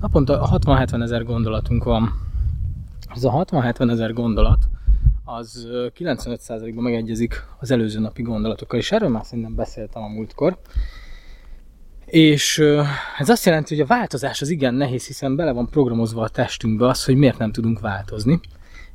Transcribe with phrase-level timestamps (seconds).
[0.00, 2.12] Naponta 60-70 ezer gondolatunk van.
[3.14, 4.68] Ez a 60-70 ezer gondolat,
[5.24, 10.58] az 95%-ban megegyezik az előző napi gondolatokkal, és erről már szerintem beszéltem a múltkor.
[12.04, 12.58] És
[13.18, 16.86] ez azt jelenti, hogy a változás az igen nehéz, hiszen bele van programozva a testünkbe
[16.86, 18.40] az, hogy miért nem tudunk változni.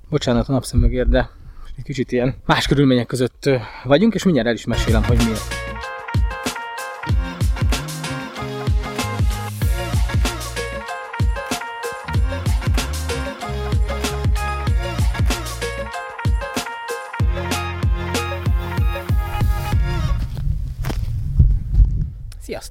[0.09, 1.29] Bocsánat a napszemüvegért, de
[1.77, 3.49] egy kicsit ilyen más körülmények között
[3.83, 5.53] vagyunk, és mindjárt el is mesélem, hogy miért.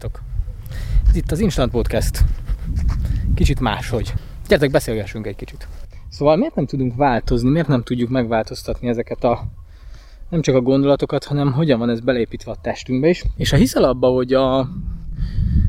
[0.01, 0.23] Sziasztok!
[1.09, 2.25] Ez itt az Instant Podcast.
[3.35, 4.13] Kicsit máshogy.
[4.49, 5.69] Gyertek, beszélgessünk egy kicsit.
[6.09, 9.49] Szóval miért nem tudunk változni, miért nem tudjuk megváltoztatni ezeket a
[10.29, 13.25] nem csak a gondolatokat, hanem hogyan van ez belépítve a testünkbe is.
[13.37, 14.69] És ha hiszel abba, hogy a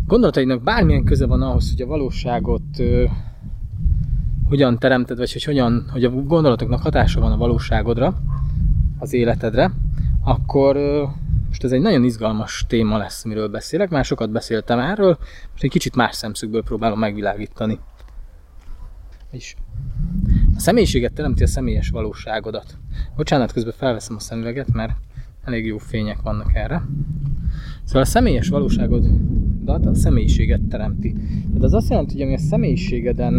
[0.08, 3.06] gondolataidnak bármilyen köze van ahhoz, hogy a valóságot ö,
[4.48, 8.22] hogyan teremted, vagy hogy hogyan, hogy a gondolatoknak hatása van a valóságodra,
[9.00, 9.72] az életedre,
[10.24, 10.78] akkor
[11.52, 15.18] most ez egy nagyon izgalmas téma lesz, amiről beszélek, már sokat beszéltem erről,
[15.52, 17.80] most egy kicsit más szemszögből próbálom megvilágítani.
[19.32, 19.56] És
[20.56, 22.78] a személyiséget teremti a személyes valóságodat.
[23.16, 24.94] Bocsánat, közben felveszem a szemüveget, mert
[25.44, 26.82] elég jó fények vannak erre.
[27.84, 31.14] Szóval a személyes valóságodat a személyiséget teremti.
[31.48, 33.36] Tehát az azt jelenti, hogy ami a személyiségeden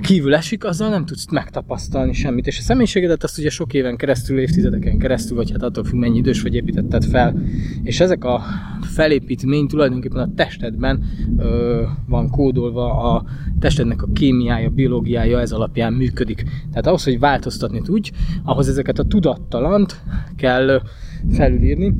[0.00, 2.46] kívül esik, azzal nem tudsz megtapasztalni semmit.
[2.46, 6.16] És a személyiségedet azt ugye sok éven keresztül, évtizedeken keresztül, vagy hát attól függ, mennyi
[6.16, 7.42] idős vagy építetted fel.
[7.82, 8.42] És ezek a
[8.80, 11.04] felépítmény tulajdonképpen a testedben
[11.38, 13.24] ö, van kódolva, a
[13.58, 16.42] testednek a kémiája, biológiája ez alapján működik.
[16.42, 18.10] Tehát ahhoz, hogy változtatni tudj,
[18.42, 20.02] ahhoz ezeket a tudattalant
[20.36, 20.82] kell
[21.30, 21.94] felülírni,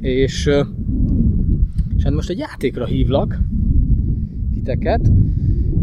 [0.00, 0.50] és,
[1.96, 3.38] és hát most egy játékra hívlak
[4.52, 5.10] titeket,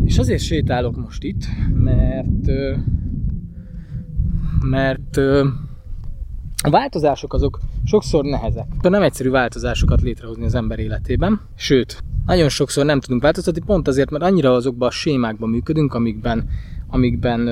[0.07, 2.45] és azért sétálok most itt, mert
[4.61, 5.17] mert
[6.63, 8.65] a változások azok sokszor nehezek.
[8.81, 14.09] Nem egyszerű változásokat létrehozni az ember életében, sőt, nagyon sokszor nem tudunk változtatni, pont azért,
[14.09, 16.49] mert annyira azokban a sémákban működünk, amikben,
[16.87, 17.47] amikben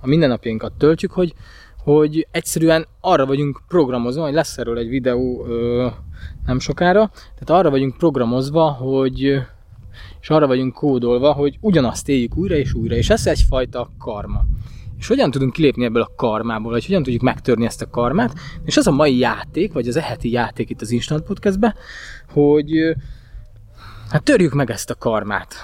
[0.00, 1.34] a mindennapjainkat töltjük, hogy,
[1.78, 5.46] hogy egyszerűen arra vagyunk programozva, hogy lesz erről egy videó
[6.46, 9.44] nem sokára, tehát arra vagyunk programozva, hogy
[10.24, 14.44] és arra vagyunk kódolva, hogy ugyanazt éljük újra és újra, és ez egyfajta karma.
[14.98, 18.34] És hogyan tudunk kilépni ebből a karmából, vagy hogyan tudjuk megtörni ezt a karmát,
[18.64, 21.74] és az a mai játék, vagy az eheti játék itt az Instant Podcastbe,
[22.32, 22.70] hogy
[24.10, 25.54] hát törjük meg ezt a karmát.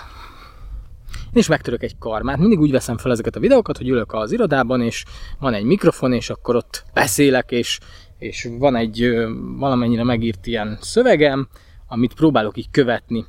[1.09, 4.33] Én is megtörök egy karmát, mindig úgy veszem fel ezeket a videókat, hogy ülök az
[4.33, 5.05] irodában, és
[5.39, 7.79] van egy mikrofon, és akkor ott beszélek, és,
[8.19, 9.11] és van egy
[9.59, 11.49] valamennyire megírt ilyen szövegem,
[11.87, 13.27] amit próbálok így követni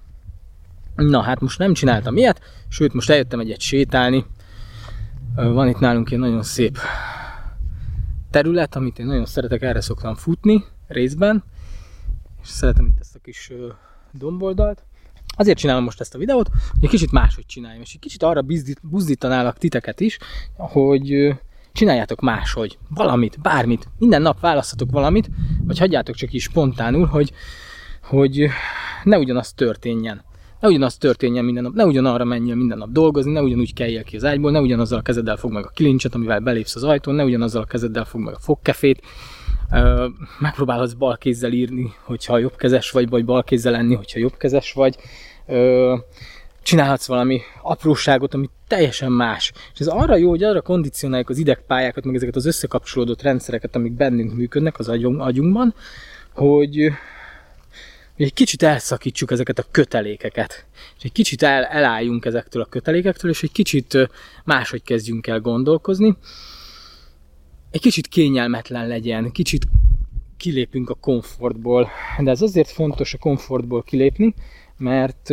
[1.10, 4.26] Na hát most nem csináltam ilyet, sőt most eljöttem egyet sétálni.
[5.36, 6.78] Van itt nálunk egy nagyon szép
[8.30, 11.44] terület, amit én nagyon szeretek, erre szoktam futni részben,
[12.42, 13.52] és szeretem itt ezt a kis
[14.12, 14.84] domboldalt.
[15.36, 18.42] Azért csinálom most ezt a videót, hogy egy kicsit máshogy csináljam, és egy kicsit arra
[18.82, 20.18] buzdítanálak titeket is,
[20.56, 21.36] hogy
[21.72, 25.30] csináljátok máshogy, valamit, bármit, minden nap választhatok valamit,
[25.64, 27.32] vagy hagyjátok csak is spontánul, hogy,
[28.02, 28.48] hogy
[29.04, 30.24] ne ugyanaz történjen
[30.62, 34.16] ne ugyanaz történjen minden nap, ne ugyanarra menjél minden nap dolgozni, ne ugyanúgy kelljél ki
[34.16, 37.24] az ágyból, ne ugyanazzal a kezeddel fog meg a kilincset, amivel belépsz az ajtón, ne
[37.24, 39.02] ugyanazzal a kezeddel fog meg a fogkefét,
[40.40, 44.96] megpróbálhatsz bal kézzel írni, hogyha jobbkezes vagy, vagy bal kézzel lenni, hogyha jobbkezes vagy.
[46.64, 49.52] Csinálhatsz valami apróságot, ami teljesen más.
[49.74, 53.94] És ez arra jó, hogy arra kondicionáljuk az idegpályákat, meg ezeket az összekapcsolódott rendszereket, amik
[53.94, 55.74] bennünk működnek az agyunkban,
[56.34, 56.92] hogy,
[58.16, 60.66] hogy egy kicsit elszakítsuk ezeket a kötelékeket,
[60.98, 64.10] és egy kicsit el, elálljunk ezektől a kötelékektől, és egy kicsit
[64.44, 66.18] máshogy kezdjünk el gondolkozni.
[67.72, 69.66] Egy kicsit kényelmetlen legyen, kicsit
[70.38, 71.90] kilépünk a komfortból.
[72.20, 74.34] De ez azért fontos a komfortból kilépni,
[74.78, 75.30] mert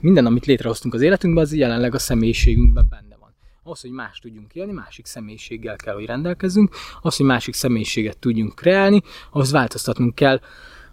[0.00, 3.34] minden, amit létrehoztunk az életünkben, az jelenleg a személyiségünkben benne van.
[3.62, 8.54] Ahhoz, hogy más tudjunk élni, másik személyiséggel kell, hogy rendelkezzünk, ahhoz, hogy másik személyiséget tudjunk
[8.54, 10.40] kreálni, ahhoz változtatnunk kell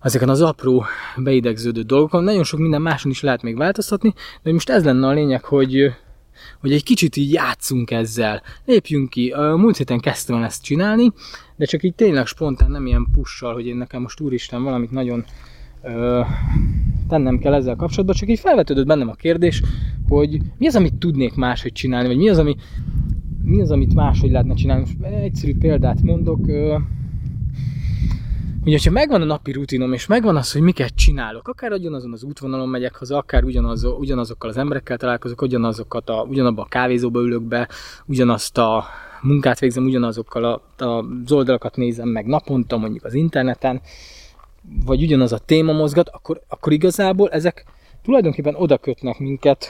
[0.05, 0.83] ezeken az apró
[1.17, 2.23] beidegződő dolgokon.
[2.23, 4.13] Nagyon sok minden máson is lehet még változtatni,
[4.43, 5.93] de most ez lenne a lényeg, hogy
[6.59, 9.29] hogy egy kicsit így játszunk ezzel, lépjünk ki.
[9.29, 11.11] A múlt héten kezdtem ezt csinálni,
[11.55, 15.25] de csak így tényleg spontán, nem ilyen pussal, hogy én nekem most úristen valamit nagyon
[15.83, 16.21] ö,
[17.07, 19.61] tennem kell ezzel kapcsolatban, csak így felvetődött bennem a kérdés,
[20.07, 22.55] hogy mi az, amit tudnék máshogy csinálni, vagy mi az, ami,
[23.43, 24.81] mi az amit máshogy lehetne csinálni.
[24.81, 26.75] Most egyszerű példát mondok, ö,
[28.65, 32.23] Ugye, ha megvan a napi rutinom, és megvan az, hogy miket csinálok, akár ugyanazon az
[32.23, 37.41] útvonalon megyek haza, akár ugyanaz, ugyanazokkal az emberekkel találkozok, ugyanazokat a, ugyanabba a kávézóba ülök
[37.41, 37.69] be,
[38.05, 38.85] ugyanazt a
[39.21, 43.81] munkát végzem, ugyanazokkal a, a, oldalakat nézem meg naponta, mondjuk az interneten,
[44.85, 47.65] vagy ugyanaz a téma mozgat, akkor, akkor igazából ezek
[48.03, 49.67] tulajdonképpen oda kötnek minket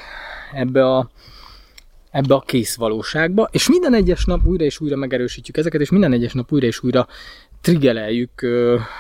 [0.54, 1.10] ebbe a,
[2.12, 6.14] ebbe a kész valóságba, és minden egyes nap újra és újra megerősítjük ezeket, és minden
[6.14, 7.08] egyes nap újra és újra
[7.66, 8.48] triggereljük,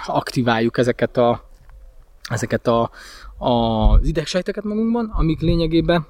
[0.05, 1.49] aktiváljuk ezeket a,
[2.29, 2.89] ezeket a,
[3.37, 6.05] a, az idegsejteket magunkban, amik lényegében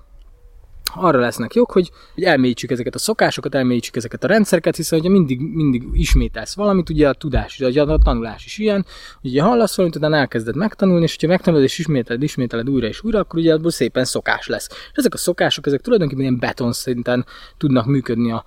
[0.94, 5.10] arra lesznek jók, hogy, hogy elmélyítsük ezeket a szokásokat, elmélyítsük ezeket a rendszereket, hiszen ugye
[5.10, 8.86] mindig, mindig ismételsz valamit, ugye a tudás, ugye a tanulás is ilyen,
[9.22, 13.20] ugye hallasz valamit, utána elkezded megtanulni, és ha megtanulod és ismételed, ismételed újra és újra,
[13.20, 14.68] akkor ugye abból szépen szokás lesz.
[14.72, 17.26] És ezek a szokások, ezek tulajdonképpen ilyen beton szinten
[17.58, 18.46] tudnak működni a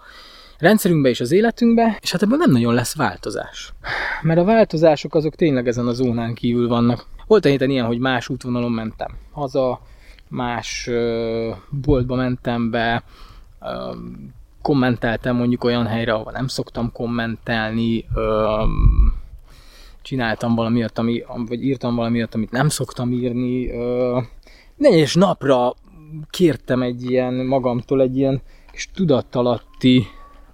[0.59, 3.73] rendszerünkbe és az életünkbe, és hát ebből nem nagyon lesz változás.
[4.23, 7.07] Mert a változások azok tényleg ezen a zónán kívül vannak.
[7.27, 9.81] Volt egy héten ilyen, hogy más útvonalon mentem haza,
[10.29, 10.91] más
[11.71, 13.05] boltba mentem be,
[14.63, 18.05] kommenteltem mondjuk olyan helyre, ahol nem szoktam kommentelni,
[20.03, 23.71] csináltam valamiért, ami, vagy írtam valamiért, amit nem szoktam írni.
[24.77, 25.75] És napra
[26.31, 30.07] kértem egy ilyen magamtól egy ilyen kis tudattalatti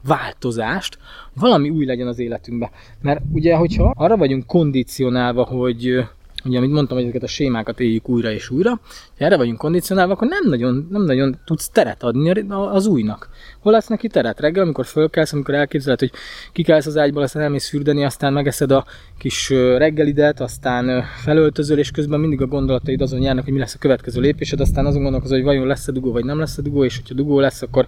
[0.06, 0.98] változást,
[1.34, 2.70] valami új legyen az életünkben.
[3.02, 6.04] Mert ugye, hogyha arra vagyunk kondicionálva, hogy
[6.44, 8.70] ugye, amit mondtam, hogy ezeket a sémákat éljük újra és újra,
[9.18, 13.28] ha erre vagyunk kondicionálva, akkor nem nagyon, nem nagyon tudsz teret adni az újnak.
[13.64, 14.40] Hol lesz neki teret?
[14.40, 16.12] Reggel, amikor fölkelsz, amikor elképzeled, hogy
[16.52, 18.84] kikelsz az ágyból, aztán elmész fürdeni, aztán megeszed a
[19.18, 23.78] kis reggelidet, aztán felöltözöl, és közben mindig a gondolataid azon járnak, hogy mi lesz a
[23.78, 27.14] következő lépésed, aztán azon gondolkozol, hogy vajon lesz-e dugó, vagy nem lesz-e dugó, és hogyha
[27.14, 27.86] dugó lesz, akkor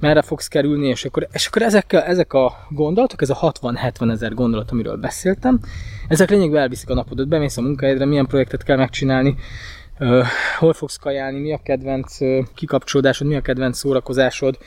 [0.00, 4.34] merre fogsz kerülni, és akkor, és akkor ezek, ezek a gondolatok, ez a 60-70 ezer
[4.34, 5.60] gondolat, amiről beszéltem,
[6.08, 9.34] ezek lényegben elviszik a napodat, bemész a munkahelyedre, milyen projektet kell megcsinálni,
[10.58, 12.16] hol fogsz kajálni, mi a kedvenc
[12.54, 14.58] kikapcsolódásod, mi a kedvenc szórakozásod,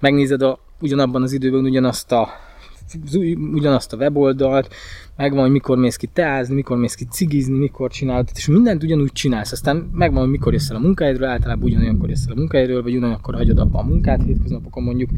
[0.00, 2.28] megnézed a, ugyanabban az időben ugyanazt a
[3.52, 4.74] ugyanazt a weboldalt,
[5.16, 9.12] megvan, hogy mikor mész ki teázni, mikor mész ki cigizni, mikor csinálod, és mindent ugyanúgy
[9.12, 9.52] csinálsz.
[9.52, 12.96] Aztán megvan, hogy mikor jössz el a munkahelyről, általában ugyanakkor jössz el a munkahelyről, vagy
[12.96, 15.10] ugyanakkor hagyod abba a munkát hétköznapokon mondjuk.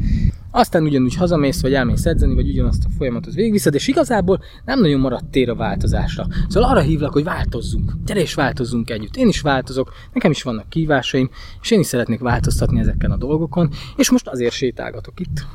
[0.51, 4.99] Aztán ugyanúgy hazamész, vagy elmész edzeni, vagy ugyanazt a folyamatot végigviszed, és igazából nem nagyon
[4.99, 6.27] maradt tér a változásra.
[6.47, 7.91] Szóval arra hívlak, hogy változzunk.
[8.05, 9.15] Gyere és változzunk együtt.
[9.15, 11.29] Én is változok, nekem is vannak kívásaim,
[11.61, 15.45] és én is szeretnék változtatni ezeken a dolgokon, és most azért sétálgatok itt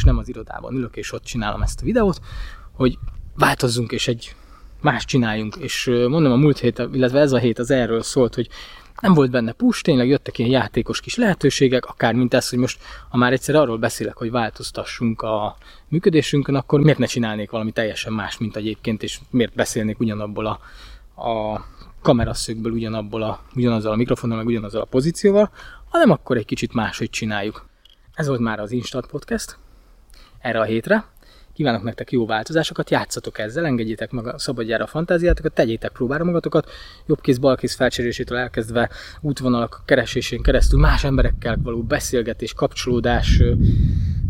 [0.00, 2.20] és nem az irodában ülök, és ott csinálom ezt a videót,
[2.72, 2.98] hogy
[3.36, 4.34] változzunk, és egy
[4.80, 5.56] más csináljunk.
[5.56, 8.48] És mondom, a múlt hét, illetve ez a hét az erről szólt, hogy
[9.00, 12.82] nem volt benne push, tényleg jöttek ilyen játékos kis lehetőségek, akár mint ez, hogy most,
[13.08, 15.56] ha már egyszer arról beszélek, hogy változtassunk a
[15.88, 20.60] működésünkön, akkor miért ne csinálnék valami teljesen más, mint egyébként, és miért beszélnék ugyanabból a,
[21.22, 21.64] a
[22.02, 25.50] kameraszögből, ugyanabból a, ugyanazzal a mikrofonnal, meg ugyanazzal a pozícióval,
[25.90, 27.68] hanem akkor egy kicsit máshogy csináljuk.
[28.14, 29.58] Ez volt már az Instant Podcast
[30.40, 31.04] erre a hétre.
[31.52, 36.70] Kívánok nektek jó változásokat, játszatok ezzel, engedjétek meg a szabadjára a fantáziátokat, tegyétek próbára magatokat,
[37.06, 38.90] jobb kéz, bal kéz felcserésétől elkezdve
[39.20, 43.42] útvonalak keresésén keresztül más emberekkel való beszélgetés, kapcsolódás,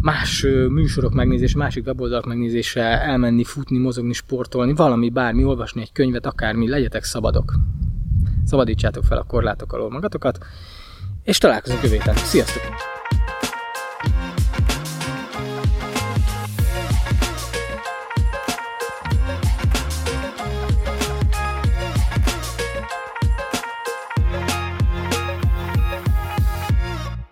[0.00, 6.26] más műsorok megnézése, másik weboldalak megnézése, elmenni, futni, mozogni, sportolni, valami, bármi, olvasni egy könyvet,
[6.26, 7.54] akármi, legyetek szabadok.
[8.44, 10.38] Szabadítsátok fel a korlátok alól magatokat,
[11.22, 11.98] és találkozunk jövő.
[12.14, 12.89] Sziasztok!